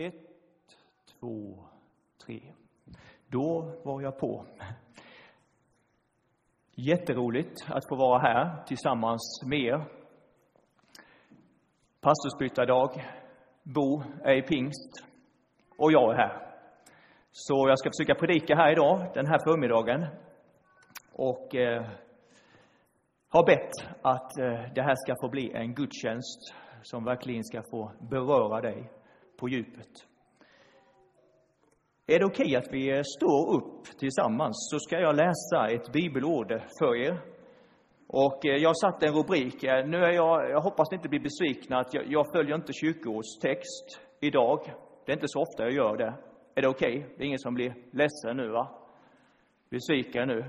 [0.00, 0.14] Ett,
[1.20, 1.64] två,
[2.26, 2.40] tre.
[3.26, 4.46] Då var jag på.
[6.74, 9.84] Jätteroligt att få vara här tillsammans med er.
[12.00, 13.04] Pastorsbytardag.
[13.62, 15.04] Bo är i pingst
[15.78, 16.58] och jag är här.
[17.30, 20.06] Så jag ska försöka predika här idag, den här förmiddagen.
[21.12, 21.86] Och eh,
[23.28, 23.72] har bett
[24.02, 28.97] att eh, det här ska få bli en gudstjänst som verkligen ska få beröra dig
[29.40, 30.08] på djupet.
[32.06, 36.48] Är det okej okay att vi står upp tillsammans så ska jag läsa ett bibelord
[36.78, 37.20] för er.
[38.06, 39.64] Och eh, jag har satt en rubrik.
[39.64, 42.72] Eh, nu är jag, jag hoppas ni inte blir besvikna att jag, jag följer inte
[42.72, 44.60] kyrkoårstext idag.
[45.06, 46.14] Det är inte så ofta jag gör det.
[46.54, 46.98] Är det okej?
[46.98, 47.14] Okay?
[47.16, 48.68] Det är ingen som blir ledsen nu, va?
[49.70, 50.44] Besviken nu?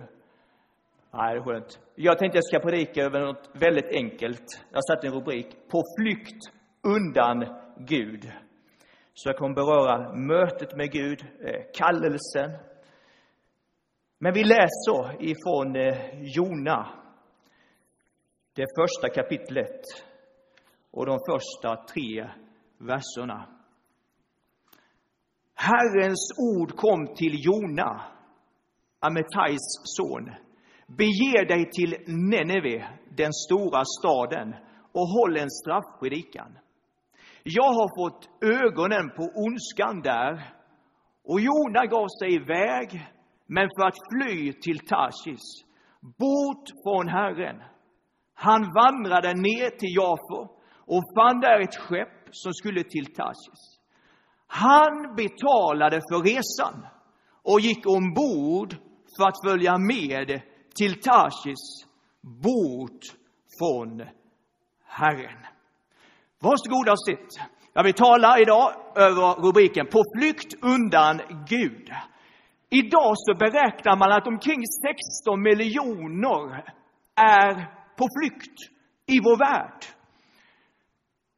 [1.13, 1.79] Nej, det är skönt.
[1.95, 4.45] Jag tänkte jag ska predika över något väldigt enkelt.
[4.69, 5.47] Jag har satt en rubrik.
[5.71, 6.41] På flykt
[6.83, 7.45] undan
[7.77, 8.31] Gud.
[9.19, 12.51] Så jag kommer beröra mötet med Gud, eh, kallelsen.
[14.19, 16.87] Men vi läser ifrån eh, Jona,
[18.55, 19.81] det första kapitlet
[20.91, 22.29] och de första tre
[22.77, 23.47] verserna.
[25.55, 28.01] Herrens ord kom till Jona,
[28.99, 30.31] Ametais son.
[30.87, 34.55] Bege dig till Neneve, den stora staden,
[34.91, 36.57] och håll en straffpredikan.
[37.43, 40.53] Jag har fått ögonen på ondskan där.
[41.23, 43.07] Och Jona gav sig iväg,
[43.45, 45.45] men för att fly till Tarsis,
[46.01, 47.63] bort från Herren.
[48.33, 50.41] Han vandrade ner till Jafo
[50.85, 53.79] och fann där ett skepp som skulle till Tarsis.
[54.47, 56.85] Han betalade för resan
[57.43, 58.75] och gick ombord
[59.17, 60.41] för att följa med
[60.75, 61.85] till Tarsis,
[62.21, 63.01] bort
[63.59, 64.01] från
[64.85, 65.45] Herren.
[66.41, 67.39] Varsågoda och sitt.
[67.73, 71.89] Jag vill tala idag över rubriken På flykt undan Gud.
[72.69, 74.63] Idag så beräknar man att omkring
[75.23, 76.63] 16 miljoner
[77.15, 77.53] är
[77.97, 78.57] på flykt
[79.07, 79.81] i vår värld.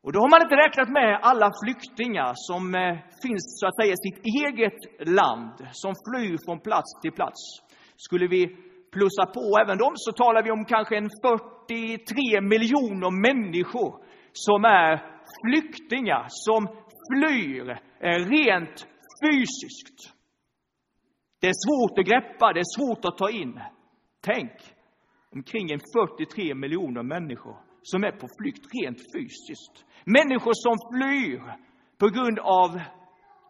[0.03, 3.93] Och då har man inte räknat med alla flyktingar som eh, finns så att säga
[3.93, 7.41] i sitt eget land, som flyr från plats till plats.
[7.95, 8.41] Skulle vi
[8.93, 15.03] plussa på även dem så talar vi om kanske en 43 miljoner människor som är
[15.41, 16.67] flyktingar, som
[17.11, 17.65] flyr
[18.29, 18.87] rent
[19.23, 20.13] fysiskt.
[21.41, 23.59] Det är svårt att greppa, det är svårt att ta in.
[24.21, 24.51] Tänk,
[25.35, 29.85] omkring en 43 miljoner människor som är på flykt rent fysiskt.
[30.05, 31.41] Människor som flyr
[31.97, 32.79] på grund av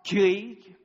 [0.10, 0.76] krig,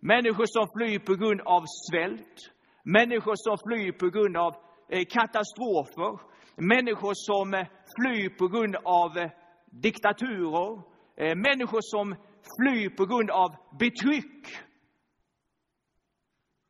[0.00, 2.36] människor som flyr på grund av svält,
[2.84, 4.52] människor som flyr på grund av
[4.88, 9.30] eh, katastrofer, människor som eh, flyr på grund av eh,
[9.70, 10.82] diktaturer,
[11.16, 12.14] eh, människor som
[12.56, 14.46] flyr på grund av betryck.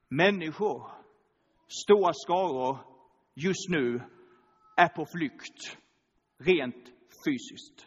[0.09, 0.91] Människor,
[1.69, 2.79] stora skaror,
[3.35, 4.03] just nu
[4.77, 5.79] är på flykt,
[6.39, 6.89] rent
[7.27, 7.87] fysiskt.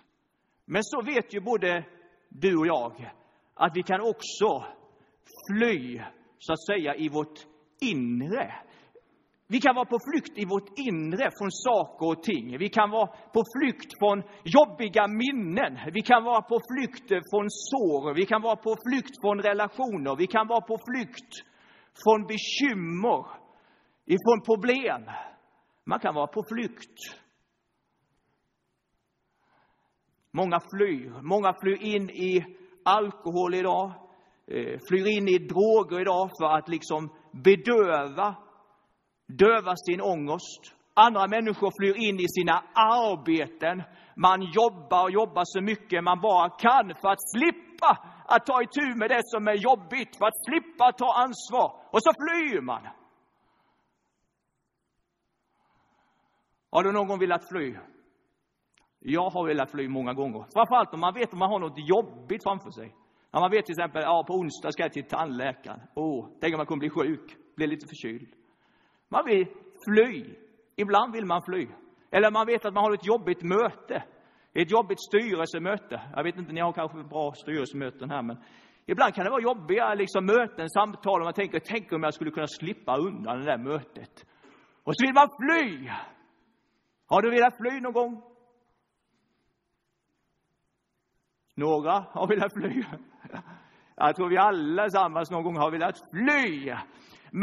[0.66, 1.86] Men så vet ju både
[2.30, 3.12] du och jag
[3.54, 4.66] att vi kan också
[5.48, 6.02] fly,
[6.40, 7.40] så att säga, i vårt
[7.82, 8.54] inre.
[9.48, 12.58] Vi kan vara på flykt i vårt inre från saker och ting.
[12.58, 15.80] Vi kan vara på flykt från jobbiga minnen.
[15.94, 18.14] Vi kan vara på flykt från sår.
[18.14, 20.16] Vi kan vara på flykt från relationer.
[20.16, 21.34] Vi kan vara på flykt
[22.04, 23.26] från bekymmer,
[24.06, 25.02] ifrån problem.
[25.86, 27.00] Man kan vara på flykt.
[30.32, 31.22] Många flyr.
[31.22, 32.46] Många flyr in i
[32.84, 33.92] alkohol idag,
[34.48, 38.36] eh, flyr in i droger idag för att liksom bedöva
[39.28, 40.62] döva sin ångest.
[40.94, 43.84] Andra människor flyr in i sina arbeten.
[44.16, 47.92] Man jobbar och jobbar så mycket man bara kan för att slippa
[48.28, 51.68] att ta itu med det som är jobbigt, för att slippa ta ansvar.
[51.92, 52.88] Och så flyr man.
[56.72, 57.76] Har du någon gång velat fly?
[59.00, 60.46] Jag har velat fly många gånger.
[60.54, 62.96] Framförallt om man vet att man har något jobbigt framför sig.
[63.32, 65.82] När man vet till exempel, ja på onsdag ska jag till tandläkaren.
[65.96, 68.45] Åh, tänk om man kommer bli sjuk, bli lite förkyld.
[69.10, 69.48] Man vill
[69.86, 70.36] fly.
[70.76, 71.68] Ibland vill man fly.
[72.12, 74.04] Eller man vet att man har ett jobbigt möte.
[74.54, 76.02] Ett jobbigt styrelsemöte.
[76.16, 78.38] Jag vet inte, ni har kanske bra styrelsemöten här, men
[78.86, 82.32] ibland kan det vara jobbiga liksom, möten, samtal, och man tänker, tänk om jag skulle
[82.32, 84.26] kunna slippa undan det där mötet.
[84.84, 85.90] Och så vill man fly.
[87.08, 88.24] Har du velat fly någon gång?
[91.56, 92.84] Några har velat fly.
[93.96, 96.74] Jag tror vi allesammans någon gång har velat fly.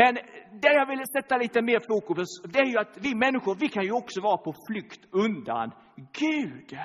[0.01, 0.15] Men
[0.63, 3.69] det jag ville sätta lite mer fokus på, det är ju att vi människor, vi
[3.69, 6.79] kan ju också vara på flykt undan Gud.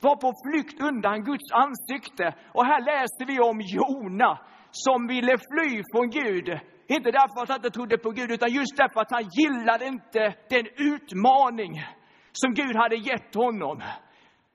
[0.00, 2.34] Vara på flykt undan Guds ansikte.
[2.54, 4.38] Och här läste vi om Jona
[4.70, 6.48] som ville fly från Gud.
[6.86, 10.34] Inte därför att han inte trodde på Gud, utan just därför att han gillade inte
[10.48, 11.72] den utmaning
[12.32, 13.82] som Gud hade gett honom.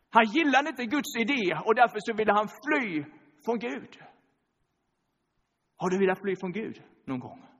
[0.09, 3.03] Han gillade inte Guds idé och därför så ville han fly
[3.45, 3.93] från Gud.
[5.77, 7.50] Har du velat fly från Gud någon gång?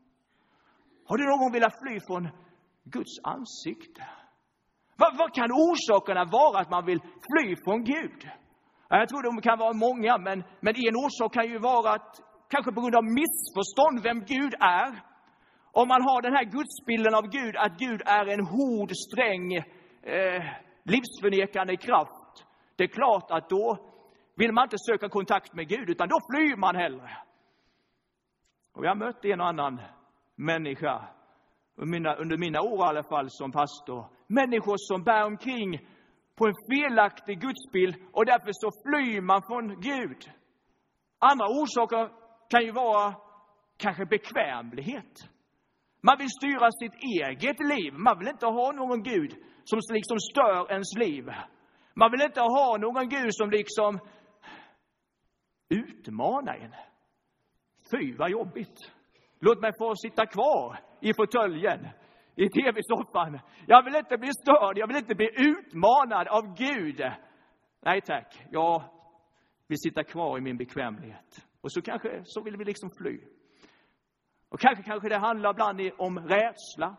[1.12, 2.30] Har du någon gång velat fly från
[2.84, 4.04] Guds ansikte?
[4.98, 8.22] Vad, vad kan orsakerna vara att man vill fly från Gud?
[8.90, 12.12] Jag tror de kan vara många, men, men en orsak kan ju vara att
[12.50, 14.92] kanske på grund av missförstånd vem Gud är.
[15.72, 19.54] Om man har den här gudsbilden av Gud, att Gud är en hård, sträng,
[20.14, 20.44] eh,
[20.84, 22.34] livsförnekande kraft.
[22.75, 23.78] Det är klart att då
[24.36, 27.18] vill man inte söka kontakt med Gud, utan då flyr man hellre.
[28.74, 29.81] Och jag har mött en och annan
[30.42, 31.08] människa,
[31.76, 35.80] under mina, år i alla fall som pastor, människor som bär omkring
[36.36, 40.32] på en felaktig gudsbild och därför så flyr man från Gud.
[41.20, 42.10] Andra orsaker
[42.50, 43.16] kan ju vara
[43.78, 45.14] kanske bekvämlighet.
[46.02, 47.94] Man vill styra sitt eget liv.
[47.94, 49.32] Man vill inte ha någon Gud
[49.64, 51.26] som liksom stör ens liv.
[51.94, 54.00] Man vill inte ha någon Gud som liksom
[55.70, 56.76] utmanar en.
[57.92, 58.92] Fy vad jobbigt.
[59.44, 61.88] Låt mig få sitta kvar i fåtöljen,
[62.36, 63.40] i tv-soffan.
[63.68, 67.02] Jag vill inte bli störd, jag vill inte bli utmanad av Gud.
[67.82, 68.84] Nej tack, jag
[69.68, 71.48] vill sitta kvar i min bekvämlighet.
[71.62, 73.20] Och så kanske så vill vi liksom fly.
[74.50, 76.98] Och kanske, kanske det handlar ibland om rädsla.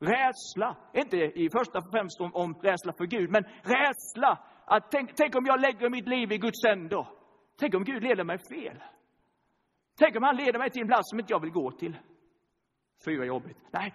[0.00, 4.38] Rädsla, inte i första och främst om, om rädsla för Gud, men rädsla.
[4.66, 7.06] Att tänk, tänk om jag lägger mitt liv i Guds händer.
[7.58, 8.82] Tänk om Gud leder mig fel.
[9.96, 11.96] Tänk om han leder mig till en plats som inte jag vill gå till.
[13.04, 13.58] Fy vad jobbigt.
[13.70, 13.94] Nej.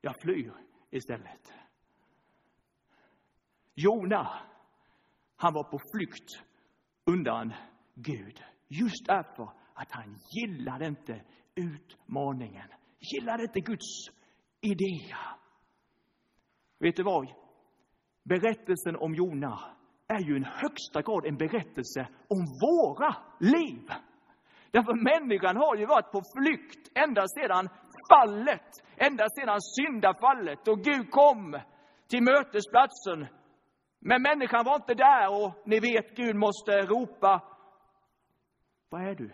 [0.00, 0.52] Jag flyr
[0.90, 1.52] istället.
[3.74, 4.38] Jona,
[5.36, 6.30] han var på flykt
[7.04, 7.52] undan
[7.94, 8.44] Gud.
[8.68, 11.24] Just därför att han gillade inte
[11.54, 12.68] utmaningen.
[12.98, 14.08] Gillade inte Guds
[14.60, 15.14] idé.
[16.78, 17.34] Vet du vad?
[18.22, 19.73] Berättelsen om Jona
[20.08, 23.88] är ju i högsta grad en berättelse om våra liv.
[24.70, 27.68] Därför människan har ju varit på flykt ända sedan
[28.08, 30.68] fallet, ända sedan syndafallet.
[30.68, 31.60] Och Gud kom
[32.08, 33.26] till mötesplatsen.
[33.98, 37.42] Men människan var inte där och ni vet, Gud måste ropa.
[38.88, 39.30] Vad är du?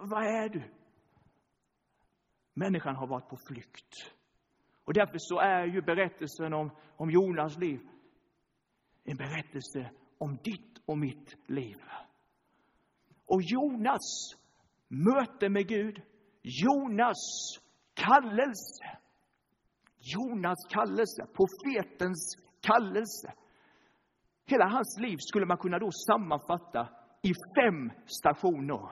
[0.00, 0.62] Vad är du?
[2.54, 4.14] Människan har varit på flykt.
[4.84, 7.80] Och därför så är ju berättelsen om, om Jonas liv
[9.04, 11.76] en berättelse om ditt och mitt liv.
[13.26, 14.34] Och Jonas
[14.88, 16.02] möte med Gud,
[16.42, 17.58] Jonas
[17.94, 18.98] kallelse,
[19.98, 23.32] Jonas kallelse, profetens kallelse.
[24.46, 26.88] Hela hans liv skulle man kunna då sammanfatta
[27.22, 28.88] i fem stationer.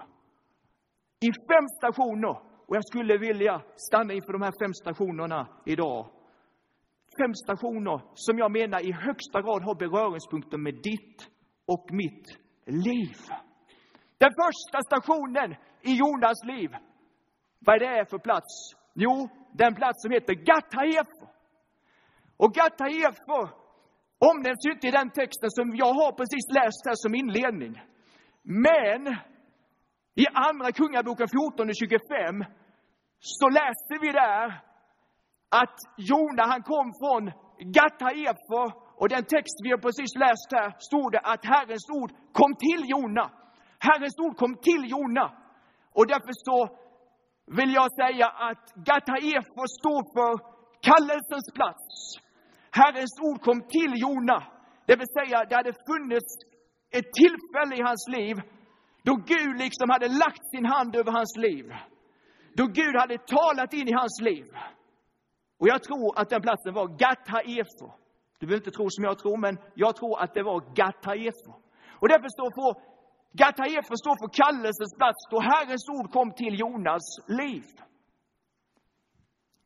[1.21, 2.53] I fem stationer.
[2.67, 6.11] Och jag skulle vilja stanna inför de här fem stationerna idag
[7.19, 11.19] fem stationer som jag menar i högsta grad har beröringspunkter med ditt
[11.67, 12.27] och mitt
[12.67, 13.17] liv.
[14.19, 15.51] Den första stationen
[15.83, 16.71] i Jonas liv,
[17.59, 18.53] vad är det för plats?
[18.95, 21.29] Jo, den plats som heter Gattaefer.
[22.37, 23.45] Och Gattaefer
[24.31, 27.81] omnämns inte i den texten som jag har precis läst här som inledning.
[28.43, 29.17] Men
[30.15, 32.45] i Andra Kungaboken 14 och 25
[33.19, 34.72] så läste vi där
[35.61, 37.23] att Jona han kom från
[37.77, 38.69] Gattaefer
[39.01, 42.83] och den text vi har precis läst här stod det att Herrens ord kom till
[42.93, 43.27] Jona.
[43.79, 45.27] Herrens ord kom till Jona.
[45.97, 46.59] Och därför så
[47.59, 50.33] vill jag säga att Gattaefer står för
[50.91, 51.85] kallelsens plats.
[52.71, 54.39] Herrens ord kom till Jona.
[54.87, 56.31] Det vill säga, det hade funnits
[56.99, 58.37] ett tillfälle i hans liv
[59.05, 61.67] då Gud liksom hade lagt sin hand över hans liv.
[62.55, 64.47] Då Gud hade talat in i hans liv.
[65.63, 67.93] Och jag tror att den platsen var Gat-Haefer.
[68.39, 71.55] Du behöver inte tro som jag tror, men jag tror att det var Gat-Haefer.
[72.01, 72.81] Och därför står för
[73.33, 77.65] Gat-Haefer står för kallelsens plats då Herrens ord kom till Jonas liv.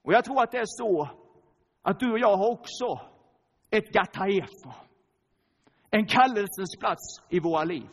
[0.02, 1.08] Och jag tror att det är så
[1.82, 3.00] att du och jag har också
[3.70, 4.74] ett Gat-Haefer.
[5.90, 7.90] En kallelsens plats i våra liv.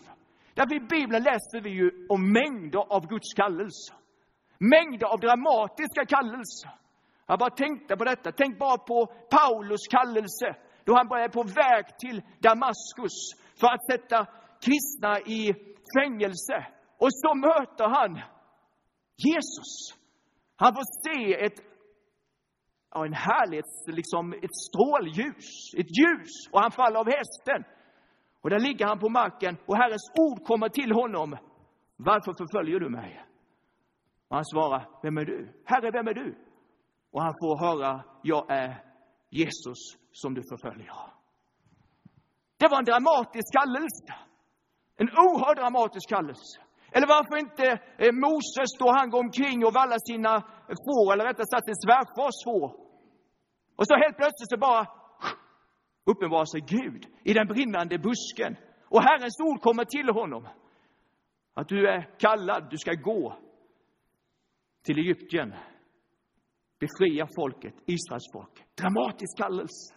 [0.53, 3.95] Därför i Bibeln läser vi ju om mängder av Guds kallelser.
[4.57, 6.82] Mängder av dramatiska kallelser.
[7.27, 8.31] Jag bara tänkte på detta.
[8.31, 13.17] Tänk bara på Paulus kallelse då han är på väg till Damaskus
[13.59, 14.27] för att sätta
[14.65, 15.53] kristna i
[15.97, 16.67] fängelse.
[16.97, 18.21] Och så möter han
[19.17, 19.99] Jesus.
[20.55, 21.59] Han får se ett,
[22.91, 27.63] ja, en härlighets, liksom ett strålljus, ett ljus, och han faller av hästen.
[28.41, 31.37] Och där ligger han på marken och Herrens ord kommer till honom.
[31.95, 33.25] Varför förföljer du mig?
[34.27, 35.63] Och han svarar, vem är du?
[35.65, 36.35] Herre, vem är du?
[37.13, 38.83] Och han får höra, jag är
[39.29, 39.79] Jesus
[40.11, 40.95] som du förföljer.
[42.57, 44.13] Det var en dramatisk kallelse.
[44.95, 46.61] En oerhört dramatisk kallelse.
[46.91, 47.65] Eller varför inte
[47.97, 50.41] eh, Moses då han går omkring och vallar sina
[50.85, 52.67] får, eller rättare sagt sin svärfars får.
[53.75, 54.87] Och så helt plötsligt så bara
[56.05, 58.57] uppenbarar sig Gud i den brinnande busken.
[58.89, 60.47] Och Herrens ord kommer till honom.
[61.53, 63.37] Att du är kallad, du ska gå
[64.83, 65.53] till Egypten.
[66.83, 68.55] Befria folket, Israels folk.
[68.81, 69.95] Dramatisk kallelse.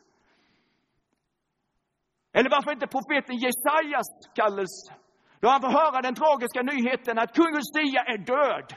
[2.33, 4.95] Eller varför inte profeten Jesajas kallelse?
[5.41, 8.69] Då han får höra den tragiska nyheten att kung Ustia är död.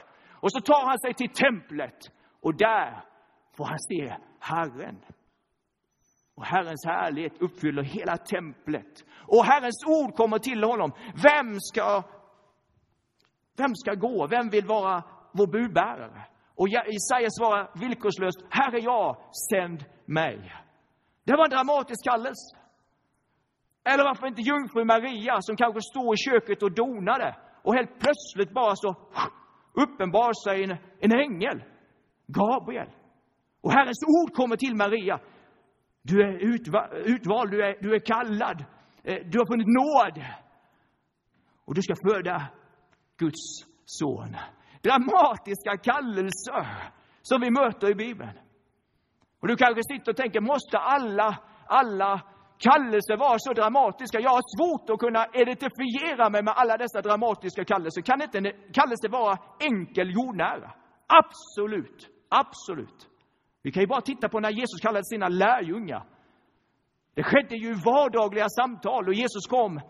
[0.42, 1.98] Och så tar han sig till templet
[2.40, 3.04] och där
[3.56, 4.98] får han se Herren.
[6.34, 9.04] Och Herrens härlighet uppfyller hela templet.
[9.26, 10.92] Och Herrens ord kommer till honom.
[11.22, 12.02] Vem ska,
[13.56, 14.26] vem ska gå?
[14.26, 15.02] Vem vill vara
[15.32, 16.26] vår budbärare?
[16.60, 19.16] Och Jesaja svarar villkorslöst, Herre jag,
[19.50, 20.52] sänd mig.
[21.24, 22.56] Det var en dramatisk kallelse.
[23.84, 28.54] Eller varför inte jungfru Maria som kanske står i köket och donade och helt plötsligt
[28.54, 28.88] bara så
[29.74, 31.64] uppenbar sig en, en ängel,
[32.26, 32.90] Gabriel.
[33.60, 35.20] Och Herrens ord kommer till Maria.
[36.02, 36.32] Du är
[37.14, 38.64] utvald, du är, du är kallad,
[39.04, 40.24] eh, du har funnit nåd.
[41.64, 42.48] Och du ska föda
[43.18, 44.36] Guds son.
[44.82, 46.66] Dramatiska kallelser
[47.22, 48.38] som vi möter i Bibeln.
[49.40, 52.20] Och du kanske sitter och tänker, måste alla, alla
[52.58, 54.20] kallelser vara så dramatiska?
[54.20, 58.02] Jag har svårt att kunna identifiera mig med alla dessa dramatiska kallelser.
[58.02, 60.72] Kan inte en kallelse vara enkel, jordnära?
[61.06, 63.08] Absolut, absolut.
[63.62, 66.04] Vi kan ju bara titta på när Jesus kallade sina lärjungar.
[67.14, 69.80] Det skedde ju vardagliga samtal och Jesus kom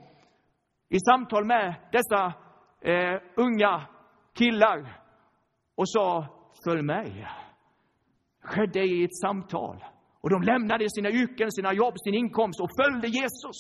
[0.88, 2.32] i samtal med dessa
[2.80, 3.86] eh, unga
[4.40, 4.78] killar
[5.74, 6.26] och sa
[6.64, 7.26] följ mig.
[8.42, 9.84] Det skedde i ett samtal.
[10.20, 13.58] Och de lämnade sina yrken, sina jobb, sin inkomst och följde Jesus.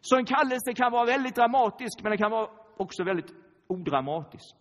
[0.00, 3.30] Så en kallelse kan vara väldigt dramatisk, men den kan vara också väldigt
[3.68, 4.56] odramatisk.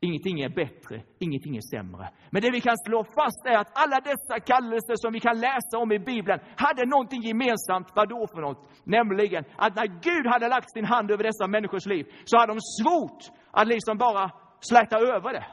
[0.00, 2.10] Ingenting är bättre, ingenting är sämre.
[2.30, 5.78] Men det vi kan slå fast är att alla dessa kallelser som vi kan läsa
[5.78, 7.88] om i Bibeln hade någonting gemensamt.
[7.94, 8.70] Vad då för något?
[8.84, 12.60] Nämligen att när Gud hade lagt sin hand över dessa människors liv så hade de
[12.60, 15.46] svårt att liksom bara släta över det.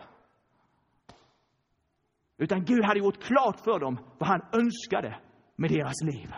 [2.38, 5.20] Utan Gud hade gjort klart för dem vad han önskade
[5.56, 6.34] med deras liv.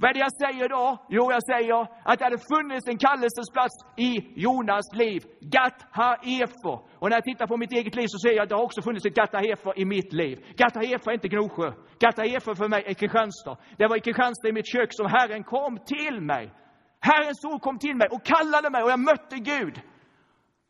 [0.00, 1.06] Vad är det jag säger då?
[1.08, 4.12] Jo, jag säger att det hade funnits en kallelsesplats i
[4.44, 5.20] Jonas liv.
[5.40, 6.72] Gat ha-efo.
[6.98, 8.82] Och när jag tittar på mitt eget liv så ser jag att det har också
[8.82, 10.36] funnits ett Gat ha-efo i mitt liv.
[10.56, 11.72] Gat ha-efo är inte Gnosjö.
[11.98, 13.56] Gat ha-efo för mig är Kristianstad.
[13.78, 16.52] Det var i Kristianstad i mitt kök som Herren kom till mig.
[17.00, 19.74] Herrens ord kom till mig och kallade mig och jag mötte Gud.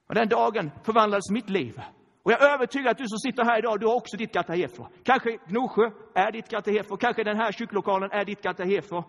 [0.09, 1.81] Och den dagen förvandlades mitt liv.
[2.23, 4.87] Och jag är övertygad att du som sitter här idag, du har också ditt katahefo.
[5.05, 9.03] Kanske Gnosjö är ditt katahefo, kanske den här kyrkolokalen är ditt katahefo.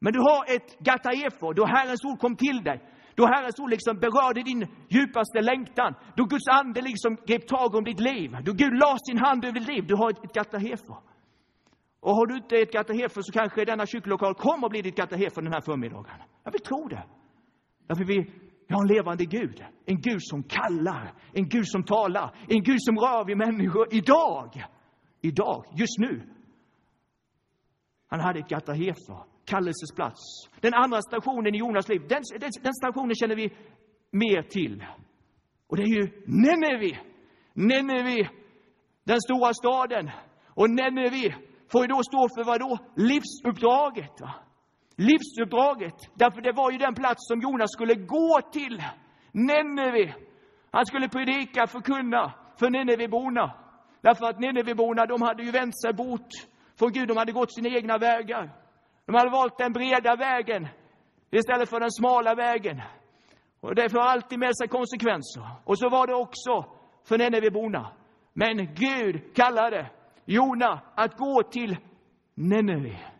[0.00, 2.82] Men du har ett Gatahefo, då Herrens ord kom till dig.
[3.14, 5.94] Då Herrens ord liksom berörde din djupaste längtan.
[6.16, 8.30] Då Guds ande liksom grep tag om ditt liv.
[8.44, 9.86] Då Gud la sin hand över ditt liv.
[9.86, 10.94] Du har ett, ett Gatahefo.
[12.00, 15.40] Och har du inte ett Gatahefo så kanske denna kyrkolokal kommer att bli ditt Gatahefo
[15.40, 16.18] den här förmiddagen.
[16.44, 17.04] Jag vill tro det.
[17.86, 19.64] Därför vi jag har en levande Gud.
[19.86, 24.64] En Gud som kallar, en Gud som talar, en Gud som rör vid människor idag.
[25.20, 26.22] Idag, just nu.
[28.08, 30.20] Han hade ett Gatahefer, kallelsesplats.
[30.60, 33.52] Den andra stationen i Jonas liv, den, den, den stationen känner vi
[34.10, 34.84] mer till.
[35.66, 36.98] Och det är ju Nenevi.
[37.54, 38.28] Nenevi,
[39.04, 40.10] den stora staden.
[40.46, 41.34] Och Nenevi
[41.72, 42.78] får ju då stå för vad då?
[42.96, 44.20] Livsuppdraget.
[44.20, 44.34] Va?
[44.96, 45.94] Livsuppdraget.
[46.14, 48.82] Därför det var ju den plats som Jonas skulle gå till.
[49.32, 50.14] Nineve.
[50.70, 53.54] Han skulle predika, förkunna för Nineveborna.
[54.00, 56.28] Därför att Nineveborna, de hade ju vänt sig bort
[56.78, 57.08] från Gud.
[57.08, 58.50] De hade gått sina egna vägar.
[59.06, 60.68] De hade valt den breda vägen
[61.30, 62.82] istället för den smala vägen.
[63.60, 65.46] Och det får alltid med sig konsekvenser.
[65.64, 66.64] Och så var det också
[67.08, 67.92] för Nineveborna.
[68.32, 69.90] Men Gud kallade
[70.24, 71.76] Jona att gå till
[72.34, 73.11] Nineve.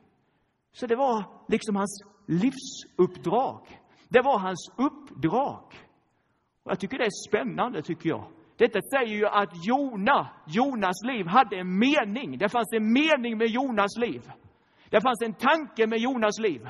[0.72, 3.80] Så det var liksom hans livsuppdrag.
[4.08, 5.62] Det var hans uppdrag.
[6.62, 8.24] Och jag tycker det är spännande, tycker jag.
[8.56, 12.38] Detta säger ju att Jona, Jonas liv hade en mening.
[12.38, 14.32] Det fanns en mening med Jonas liv.
[14.90, 16.68] Det fanns en tanke med Jonas liv.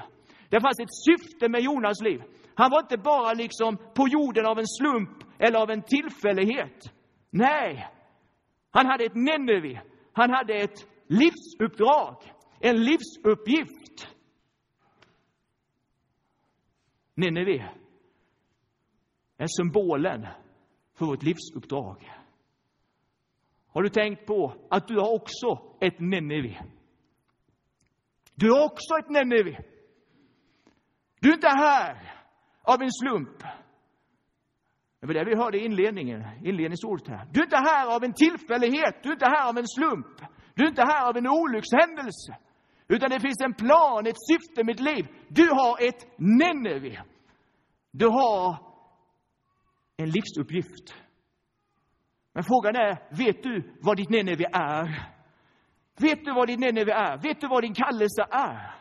[0.48, 2.22] Det fanns ett syfte med Jonas liv.
[2.54, 6.92] Han var inte bara liksom på jorden av en slump eller av en tillfällighet.
[7.30, 7.88] Nej,
[8.70, 9.80] han hade ett Nineve.
[10.12, 12.16] Han hade ett livsuppdrag,
[12.60, 13.81] en livsuppgift.
[17.14, 17.70] Nineve
[19.36, 20.26] är symbolen
[20.94, 22.10] för vårt livsuppdrag.
[23.66, 26.64] Har du tänkt på att du har också ett Nineve?
[28.34, 29.64] Du har också ett Nineve.
[31.20, 32.12] Du är inte här
[32.62, 33.42] av en slump.
[35.00, 37.28] Det var det vi hörde i inledningen, inledningsordet här.
[37.32, 40.20] Du är inte här av en tillfällighet, du är inte här av en slump.
[40.54, 42.36] Du är inte här av en olyckshändelse.
[42.92, 45.06] Utan det finns en plan, ett syfte med ditt liv.
[45.28, 47.02] Du har ett Nineve.
[47.90, 48.56] Du har
[49.96, 50.94] en livsuppgift.
[52.32, 55.12] Men frågan är, vet du vad ditt Nineve är?
[56.00, 57.22] Vet du vad ditt Nineve är?
[57.22, 58.74] Vet du vad din kallelse är?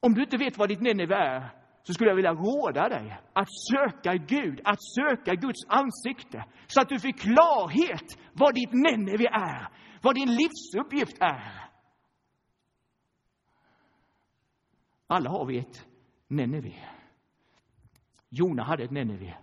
[0.00, 1.50] Om du inte vet vad ditt Nineve är,
[1.82, 6.88] så skulle jag vilja råda dig att söka Gud, att söka Guds ansikte, så att
[6.88, 9.68] du får klarhet vad ditt Nineve är,
[10.06, 11.40] vad din livsuppgift är.
[15.06, 15.86] Alla har vi ett
[16.28, 16.74] Nineve.
[18.28, 19.34] Jona hade ett Nineve.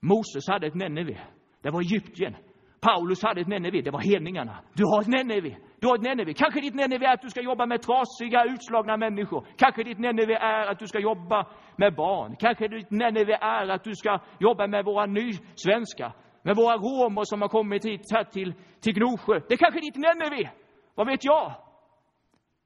[0.00, 1.20] Moses hade ett Nineve.
[1.62, 2.36] Det var Egypten.
[2.80, 4.58] Paulus hade ett Nineve, det var hedningarna.
[4.72, 5.56] Du har ett Nineve.
[5.80, 6.34] Du har ett Nineve.
[6.34, 9.46] Kanske ditt Nineve är att du ska jobba med trasiga, utslagna människor.
[9.56, 12.36] Kanske ditt Nineve är att du ska jobba med barn.
[12.36, 16.12] Kanske ditt Nineve är att du ska jobba med våra nysvenskar.
[16.46, 19.40] Med våra romer som har kommit hit här till, till Gnosjö.
[19.48, 20.50] Det är kanske ditt Nineve.
[20.94, 21.54] Vad vet jag?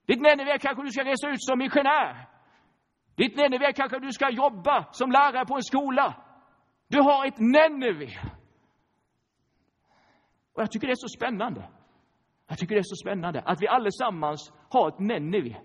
[0.06, 2.28] Ditt Nineve är kanske du ska resa ut som missionär.
[3.14, 6.14] Ditt Nineve är kanske du ska jobba som lärare på en skola.
[6.88, 8.10] Du har ett Nineve.
[10.54, 11.68] Och jag tycker det är så spännande.
[12.48, 15.56] Jag tycker det är så spännande att vi allesammans har ett Nineve.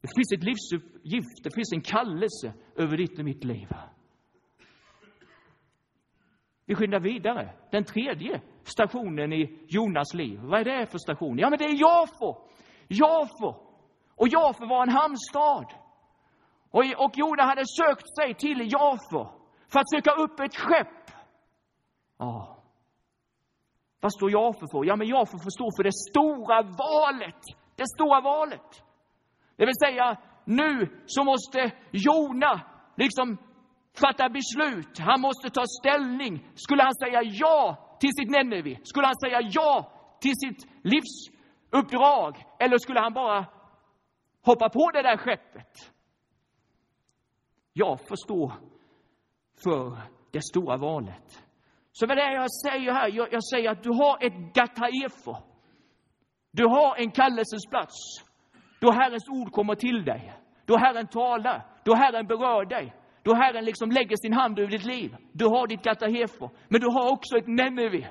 [0.00, 3.68] Det finns ett livsuppgift, det finns en kallelse över ditt och mitt liv.
[6.66, 7.50] Vi skyndar vidare.
[7.70, 10.40] Den tredje stationen i Jonas liv.
[10.42, 11.38] Vad är det för station?
[11.38, 12.34] Ja, men det är Jafo.
[12.88, 13.54] Jafo.
[14.16, 15.66] Och Jafo var en hamnstad.
[16.70, 19.26] Och, och Jona hade sökt sig till Jafo
[19.72, 21.10] för att söka upp ett skepp.
[22.18, 22.58] Ja.
[24.00, 24.84] Vad står Jafo för?
[24.84, 27.42] Ja, men Jafo får stå för det stora valet.
[27.76, 28.84] Det stora valet.
[29.56, 32.60] Det vill säga, nu så måste Jona
[32.96, 33.38] liksom
[34.00, 34.98] fatta beslut.
[34.98, 36.46] Han måste ta ställning.
[36.54, 38.80] Skulle han säga ja till sitt Nenevi?
[38.82, 42.44] Skulle han säga ja till sitt livsuppdrag?
[42.58, 43.46] Eller skulle han bara
[44.44, 45.92] hoppa på det där skeppet?
[47.72, 48.52] Jag förstår
[49.64, 49.98] för
[50.32, 51.44] det stora valet.
[51.92, 53.08] Så vad är det jag säger här?
[53.08, 55.36] Jag, jag säger att du har ett gataefo.
[56.50, 57.94] Du har en kallelsens plats.
[58.80, 60.32] Då Herrens ord kommer till dig.
[60.64, 61.66] Då Herren talar.
[61.84, 62.94] Då Herren berör dig.
[63.24, 65.16] Då Herren liksom lägger sin hand över ditt liv.
[65.32, 68.10] Du har ditt katahefo, Men du har också ett Neneve.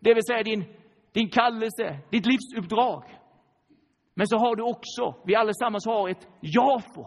[0.00, 0.64] Det vill säga din,
[1.12, 3.04] din kallelse, ditt livsuppdrag.
[4.14, 7.06] Men så har du också, vi allesammans har ett Jafo.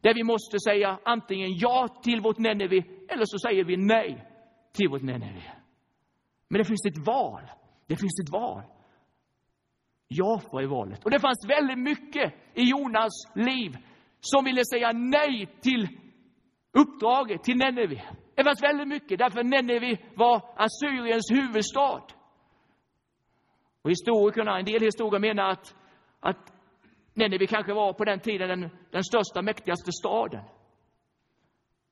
[0.00, 4.26] Där vi måste säga antingen ja till vårt Neneve eller så säger vi nej
[4.72, 5.42] till vårt Neneve.
[6.48, 7.42] Men det finns ett val.
[7.86, 8.62] Det finns ett val.
[10.08, 11.04] Jafo är valet.
[11.04, 13.76] Och det fanns väldigt mycket i Jonas liv
[14.20, 15.88] som ville säga nej till
[16.72, 18.02] uppdraget, till Neneve.
[18.34, 22.02] Det fanns väldigt mycket, därför Neneve var Assyriens huvudstad.
[23.82, 25.74] Och historikerna, en del historiker menar att,
[26.20, 26.52] att
[27.14, 30.44] Neneve kanske var på den tiden den, den största, mäktigaste staden.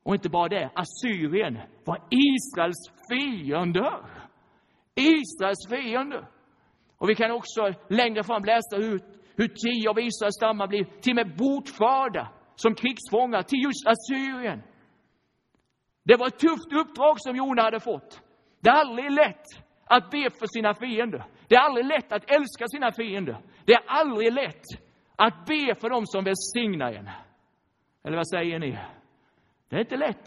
[0.04, 4.00] Och inte bara det, Assyrien var Israels fiender.
[4.94, 6.28] Israels fiender.
[6.98, 9.00] Och vi kan också längre fram läsa hur,
[9.36, 12.28] hur tio av Israels stammar blir till och med bortförda
[12.60, 14.62] som krigsfångar till just Assyrien.
[16.02, 18.22] Det var ett tufft uppdrag som Jona hade fått.
[18.60, 19.44] Det är aldrig lätt
[19.84, 21.24] att be för sina fiender.
[21.48, 23.38] Det är aldrig lätt att älska sina fiender.
[23.64, 24.64] Det är aldrig lätt
[25.16, 27.10] att be för dem som välsignar en.
[28.02, 28.78] Eller vad säger ni?
[29.68, 30.26] Det är inte lätt.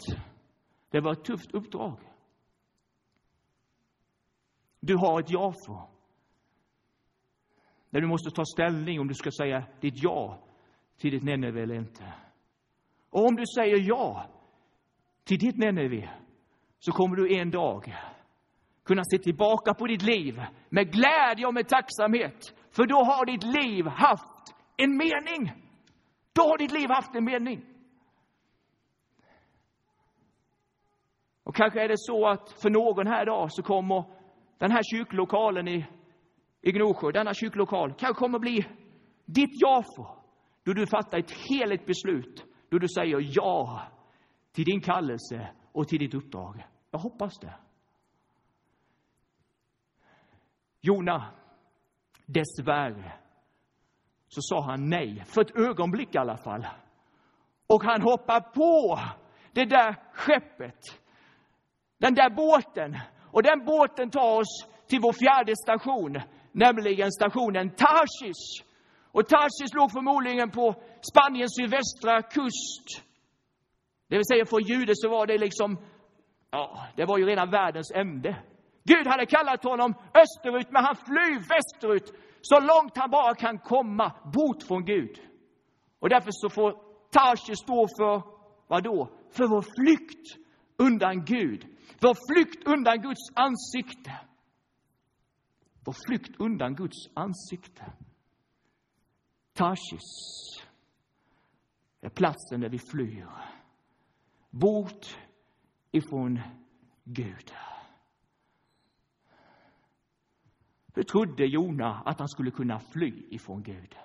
[0.90, 1.98] Det var ett tufft uppdrag.
[4.80, 5.88] Du har ett ja-för.
[7.90, 10.38] Där du måste ta ställning om du ska säga ditt ja
[10.98, 12.12] till ditt Nineve eller inte.
[13.12, 14.26] Och om du säger ja
[15.24, 16.10] till ditt Nineve
[16.78, 17.96] så kommer du en dag
[18.84, 22.54] kunna se tillbaka på ditt liv med glädje och med tacksamhet.
[22.70, 25.52] För då har ditt liv haft en mening.
[26.32, 27.64] Då har ditt liv haft en mening.
[31.44, 34.04] Och kanske är det så att för någon här idag så kommer
[34.58, 35.86] den här kyrklokalen i,
[36.62, 38.66] i Gnosjö, denna kyrklokal, kanske kommer bli
[39.24, 40.06] ditt Jafo.
[40.64, 43.82] Då du fattar ett heligt beslut, då du säger ja
[44.52, 46.66] till din kallelse och till ditt uppdrag.
[46.90, 47.54] Jag hoppas det.
[50.80, 51.24] Jona,
[52.26, 53.12] dessvärre,
[54.28, 56.66] så sa han nej, för ett ögonblick i alla fall.
[57.66, 59.00] Och han hoppar på
[59.52, 61.00] det där skeppet,
[61.98, 62.98] den där båten.
[63.20, 66.20] Och den båten tar oss till vår fjärde station,
[66.52, 68.64] nämligen stationen Tarsis.
[69.12, 72.86] Och Tarsis låg förmodligen på Spaniens sydvästra kust.
[74.08, 75.78] Det vill säga för jude så var det liksom,
[76.50, 78.42] ja, det var ju redan världens ände.
[78.84, 84.12] Gud hade kallat honom österut, men han flyr västerut så långt han bara kan komma
[84.34, 85.20] bort från Gud.
[85.98, 86.72] Och därför så får
[87.10, 88.22] Tarsis stå för,
[88.66, 89.10] vad då?
[89.30, 90.38] För vår flykt
[90.76, 91.66] undan Gud.
[92.00, 94.20] Vår flykt undan Guds ansikte.
[95.84, 97.92] Vår flykt undan Guds ansikte.
[99.54, 100.51] Tarsis
[102.02, 103.28] är platsen där vi flyr.
[104.50, 105.18] Bort
[105.90, 106.40] ifrån
[107.04, 107.52] Gud.
[110.94, 113.96] Hur trodde Jona att han skulle kunna fly ifrån Gud?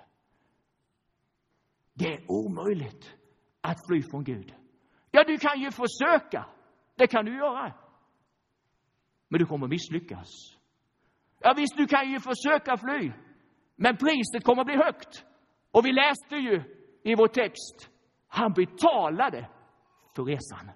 [1.94, 3.16] Det är omöjligt
[3.60, 4.54] att fly från Gud.
[5.10, 6.46] Ja, du kan ju försöka.
[6.96, 7.74] Det kan du göra.
[9.28, 10.28] Men du kommer misslyckas.
[11.40, 13.12] Ja, visst, du kan ju försöka fly.
[13.76, 15.24] Men priset kommer bli högt.
[15.70, 17.90] Och vi läste ju i vår text,
[18.28, 19.48] han betalade
[20.16, 20.70] för resan.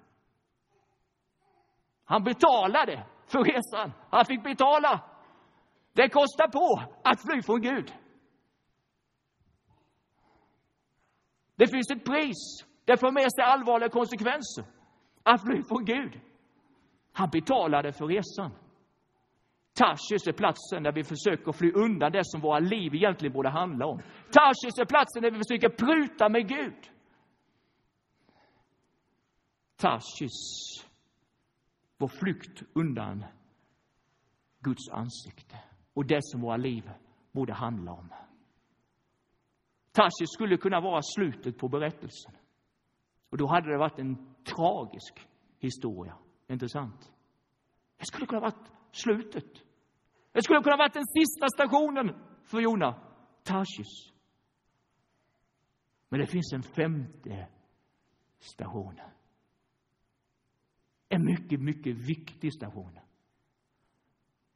[2.05, 3.91] Han betalade för resan.
[4.09, 5.03] Han fick betala.
[5.93, 7.93] Det kostar på att fly från Gud.
[11.55, 12.65] Det finns ett pris.
[12.85, 14.65] Det för med sig allvarliga konsekvenser
[15.23, 16.21] att fly från Gud.
[17.13, 18.51] Han betalade för resan.
[19.73, 23.85] Tarsus är platsen där vi försöker fly undan det som våra liv egentligen borde handla
[23.85, 23.97] om.
[24.31, 26.89] Tarsus är platsen där vi försöker pruta med Gud.
[29.75, 30.85] Tarsus,
[31.97, 33.25] vår flykt undan
[34.59, 35.59] Guds ansikte
[35.93, 36.91] och det som våra liv
[37.31, 38.09] borde handla om.
[39.91, 42.33] Tarsus skulle kunna vara slutet på berättelsen.
[43.29, 45.27] Och då hade det varit en tragisk
[45.59, 47.11] historia, inte sant?
[47.97, 49.62] Det skulle kunna varit slutet.
[50.33, 52.15] Det skulle kunna varit den sista stationen
[52.45, 52.95] för Jona,
[53.43, 54.13] Tarsis.
[56.09, 57.47] Men det finns en femte
[58.39, 58.99] station.
[61.09, 62.99] En mycket, mycket viktig station.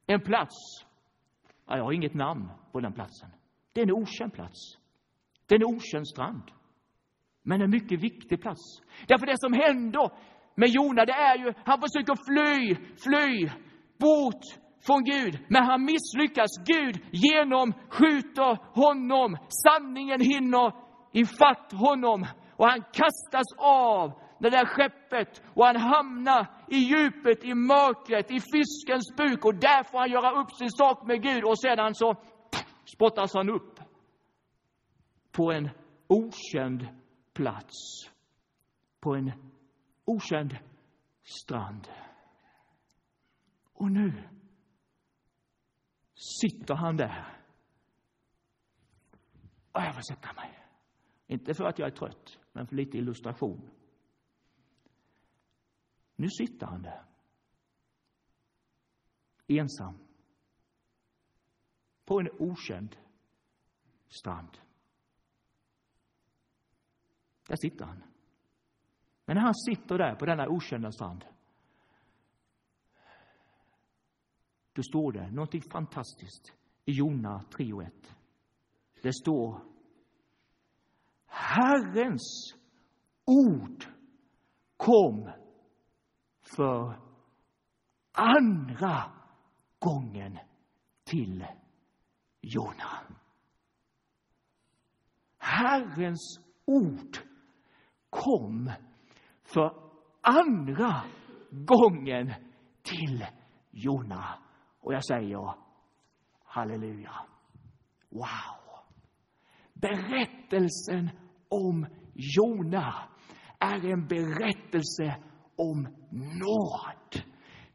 [0.05, 0.55] En plats.
[1.65, 3.29] Jag har inget namn på den platsen.
[3.73, 4.77] Det är en okänd plats.
[5.45, 6.51] Det är en okänd strand.
[7.41, 8.81] Men en mycket viktig plats.
[9.07, 10.11] Därför det som händer
[10.55, 13.49] med Jona, det är ju, han försöker fly, fly
[13.97, 15.39] bort från Gud.
[15.47, 16.49] Men han misslyckas.
[16.65, 19.37] Gud genomskjuter honom.
[19.47, 20.71] Sanningen hinner
[21.13, 22.25] ifatt honom.
[22.55, 28.39] Och han kastas av det där skeppet och han hamnar i djupet, i mörkret, i
[28.39, 32.15] fiskens buk och där får han göra upp sin sak med Gud och sedan så
[32.85, 33.79] spottas han upp
[35.31, 35.69] på en
[36.07, 36.87] okänd
[37.33, 37.75] plats,
[38.99, 39.31] på en
[40.05, 40.57] okänd
[41.23, 41.87] strand.
[43.73, 44.13] Och nu
[46.17, 47.43] sitter han där.
[49.71, 50.65] Och jag får sätta mig.
[51.27, 53.69] Inte för att jag är trött, men för lite illustration.
[56.15, 57.05] Nu sitter han där.
[59.47, 59.97] Ensam.
[62.05, 62.97] På en okänd
[64.07, 64.57] strand.
[67.47, 68.03] Där sitter han.
[69.25, 71.25] Men när han sitter där på denna okända strand
[74.77, 76.53] då står det någonting fantastiskt
[76.85, 77.93] i Jona 3 och 1.
[79.01, 79.61] Det står
[81.25, 82.55] Herrens
[83.25, 83.85] ord
[84.77, 85.31] kom
[86.41, 86.99] för
[88.11, 89.11] andra
[89.79, 90.39] gången
[91.03, 91.45] till
[92.41, 92.99] Jona.
[95.37, 97.17] Herrens ord
[98.09, 98.71] kom
[99.43, 101.03] för andra
[101.51, 102.33] gången
[102.81, 103.25] till
[103.71, 104.46] Jona.
[104.87, 105.53] Och jag säger
[106.45, 107.11] halleluja.
[108.09, 108.85] Wow!
[109.73, 111.09] Berättelsen
[111.49, 112.93] om Jona
[113.59, 115.15] är en berättelse
[115.55, 117.23] om nåd.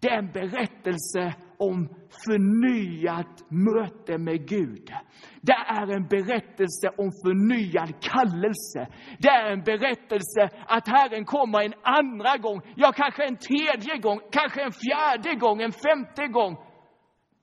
[0.00, 1.88] Det är en berättelse om
[2.26, 4.92] förnyat möte med Gud.
[5.40, 8.88] Det är en berättelse om förnyad kallelse.
[9.18, 14.20] Det är en berättelse att Herren kommer en andra gång, ja kanske en tredje gång,
[14.32, 16.71] kanske en fjärde gång, en femte gång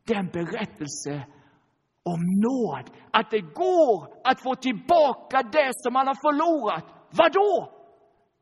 [0.10, 1.26] den berättelse
[2.04, 6.86] om nåd, att det går att få tillbaka det som man har förlorat.
[7.12, 7.72] Vad då?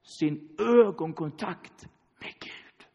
[0.04, 1.88] Sin ögonkontakt
[2.22, 2.88] med Gud.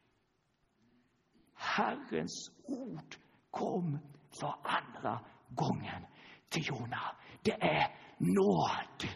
[1.55, 3.15] Herrens ord
[3.51, 3.99] kom
[4.41, 6.07] för andra gången
[6.49, 7.01] till Jona.
[7.43, 7.87] Det är
[8.19, 9.11] nåd.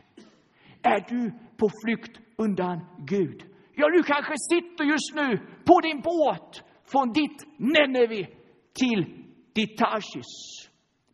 [0.83, 3.43] Är du på flykt undan Gud?
[3.75, 8.27] Ja, du kanske sitter just nu på din båt från ditt Neneve
[8.75, 9.26] till
[9.57, 9.81] ditt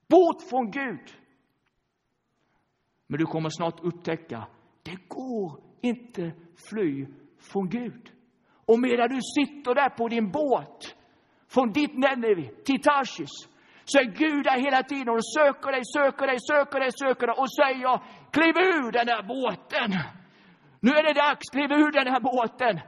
[0.08, 1.06] Bort från Gud.
[3.06, 4.46] Men du kommer snart upptäcka,
[4.82, 6.32] det går inte
[6.68, 7.06] fly
[7.52, 8.10] från Gud.
[8.66, 10.96] Och medan du sitter där på din båt
[11.48, 12.82] från ditt Neneve till
[13.84, 17.36] så är Gud där hela tiden och söker dig, söker dig, söker dig, söker dig
[17.38, 18.00] och säger
[18.30, 19.90] kliv ur den där båten.
[20.80, 22.80] Nu är det dags, kliv ur den här båten.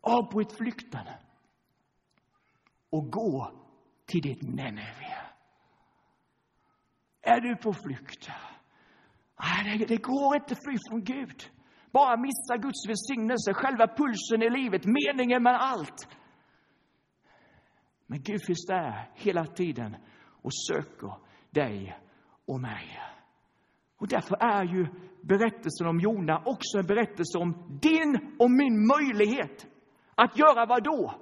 [0.00, 1.06] Avbryt flykten
[2.92, 3.52] och gå
[4.06, 5.16] till ditt Neneve.
[7.22, 8.30] Är du på flykt?
[9.40, 11.50] Nej, det, det går inte fly från Gud.
[11.92, 16.08] Bara missa Guds välsignelse, själva pulsen i livet, meningen med allt.
[18.06, 19.96] Men Gud finns där hela tiden
[20.42, 21.14] och söker
[21.50, 21.98] dig
[22.46, 23.00] och mig.
[23.96, 24.86] Och därför är ju
[25.22, 29.66] berättelsen om Jona också en berättelse om din och min möjlighet
[30.14, 31.14] att göra vad då?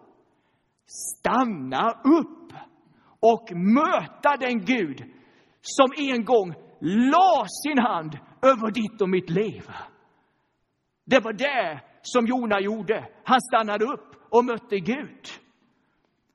[0.90, 2.52] Stanna upp
[3.20, 4.98] och möta den Gud
[5.62, 9.70] som en gång la sin hand över ditt och mitt liv.
[11.04, 13.08] Det var det som Jona gjorde.
[13.24, 15.26] Han stannade upp och mötte Gud.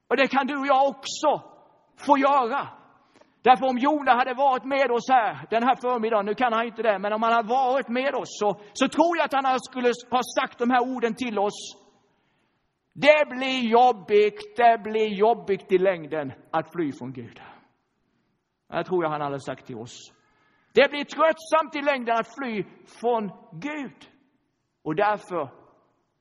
[0.10, 1.42] Och det kan du och jag också
[1.98, 2.68] få göra.
[3.42, 6.82] Därför om Jona hade varit med oss här den här förmiddagen, nu kan han inte
[6.82, 9.92] det, men om han hade varit med oss så, så tror jag att han skulle
[10.12, 11.85] ha sagt de här orden till oss.
[12.98, 17.42] Det blir jobbigt, det blir jobbigt i längden att fly från Gud.
[18.68, 20.14] Det tror jag han hade sagt till oss.
[20.72, 24.10] Det blir tröttsamt i längden att fly från Gud.
[24.84, 25.50] Och därför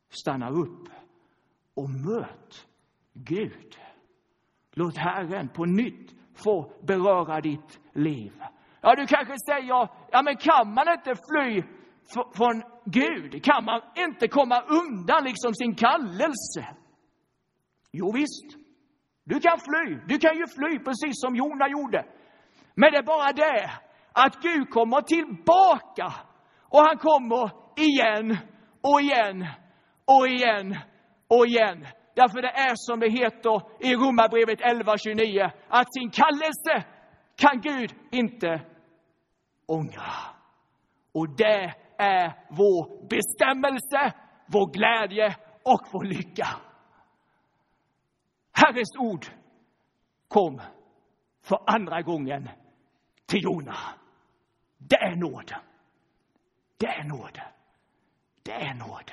[0.08, 0.88] stanna upp
[1.74, 2.66] och möt
[3.12, 3.76] Gud.
[4.72, 8.42] Låt Herren på nytt få beröra ditt liv.
[8.80, 11.62] Ja, du kanske säger, ja men kan man inte fly
[12.37, 13.44] från Gud?
[13.44, 16.66] Kan man inte komma undan liksom sin kallelse?
[17.92, 18.64] Jo visst,
[19.25, 19.99] du kan fly.
[20.09, 22.05] Du kan ju fly precis som Jona gjorde.
[22.75, 23.70] Men det är bara det
[24.12, 26.12] att Gud kommer tillbaka
[26.68, 28.37] och han kommer igen
[28.81, 29.47] och igen
[30.05, 30.77] och igen
[31.29, 31.87] och igen.
[32.14, 36.88] Därför det är som det heter i Romarbrevet 11.29 att sin kallelse
[37.37, 38.62] kan Gud inte
[39.66, 40.12] ångra.
[41.12, 44.12] Och det är vår bestämmelse,
[44.46, 46.48] vår glädje och vår lycka.
[48.52, 49.26] Herrens ord
[50.28, 50.61] kom
[51.42, 52.48] för andra gången
[53.26, 53.76] till Jona.
[54.78, 55.54] Det är nåd.
[56.76, 57.40] Det är nåd.
[58.42, 59.11] Det är nåd.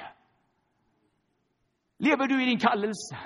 [1.97, 3.17] Lever du i din kallelse?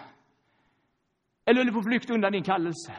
[1.46, 2.94] Eller är du på flykt undan din kallelse?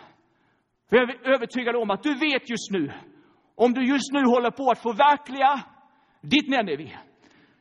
[0.88, 2.92] För jag är övertygad om att du vet just nu,
[3.55, 5.62] om du just nu håller på att förverkliga
[6.31, 6.91] ditt Neneve.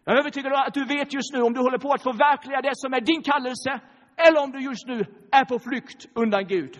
[0.04, 2.62] Jag är övertygad om att du vet just nu om du håller på att förverkliga
[2.62, 3.80] det som är din kallelse
[4.16, 6.80] eller om du just nu är på flykt undan Gud.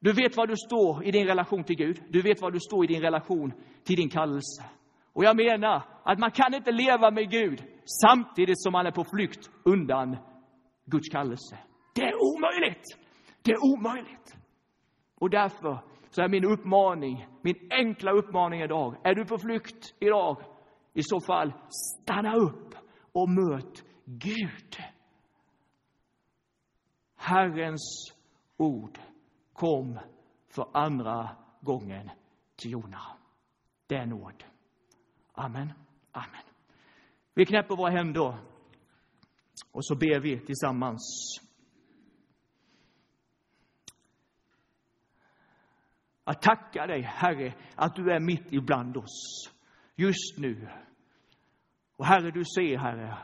[0.00, 2.02] Du vet var du står i din relation till Gud.
[2.08, 3.52] Du vet var du står i din relation
[3.84, 4.64] till din kallelse.
[5.12, 7.62] Och jag menar att man kan inte leva med Gud
[8.02, 10.16] samtidigt som man är på flykt undan
[10.86, 11.58] Guds kallelse.
[11.94, 12.84] Det är omöjligt.
[13.42, 14.36] Det är omöjligt.
[15.18, 15.78] Och därför
[16.10, 20.36] så är min uppmaning, min enkla uppmaning idag, är du på flykt idag,
[20.92, 22.74] i så fall stanna upp
[23.12, 24.76] och möt Gud.
[27.16, 28.14] Herrens
[28.56, 28.98] ord
[29.52, 30.00] kom
[30.48, 32.10] för andra gången
[32.56, 33.00] till Jona.
[33.86, 34.44] Det är nåd.
[35.32, 35.72] Amen.
[36.12, 36.42] Amen.
[37.34, 38.38] Vi knäpper våra händer
[39.72, 41.00] och så ber vi tillsammans.
[46.24, 49.50] Jag tackar dig, Herre, att du är mitt ibland oss
[50.00, 50.68] just nu.
[51.96, 53.18] Och Herre, du ser, Herre,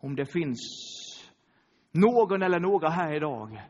[0.00, 0.60] om det finns
[1.92, 3.62] någon eller några här idag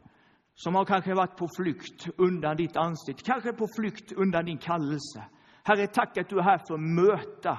[0.55, 5.25] som har kanske varit på flykt undan ditt ansikte, kanske på flykt undan din kallelse.
[5.65, 7.59] Herre, tack att du är här för att möta.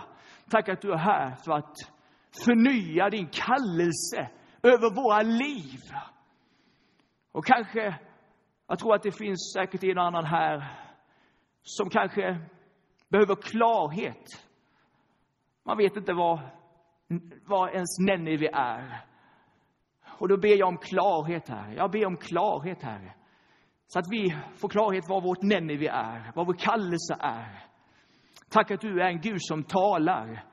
[0.50, 1.76] Tack att du är här för att
[2.46, 4.30] förnya din kallelse
[4.64, 5.80] över våra liv.
[7.32, 8.00] Och kanske,
[8.68, 10.78] jag tror att det finns säkert en annan här
[11.64, 12.40] som kanske
[13.10, 14.51] behöver klarhet.
[15.64, 16.40] Man vet inte vad,
[17.46, 19.06] vad ens Neneve är.
[20.18, 21.74] Och då ber jag om klarhet här.
[21.74, 23.16] Jag ber om klarhet här.
[23.88, 27.66] Så att vi får klarhet vad vårt Neneve är, vad vår kallelse är.
[28.50, 30.44] Tack att du är en Gud som talar.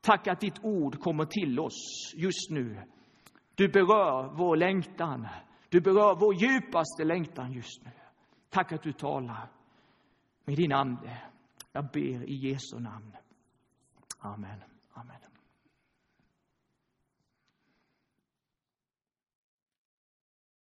[0.00, 2.82] Tack att ditt ord kommer till oss just nu.
[3.54, 5.28] Du berör vår längtan.
[5.68, 7.90] Du berör vår djupaste längtan just nu.
[8.50, 9.50] Tack att du talar
[10.44, 11.22] med din Ande.
[11.72, 13.16] Jag ber i Jesu namn.
[14.26, 14.58] Amen.
[14.98, 15.35] Amen.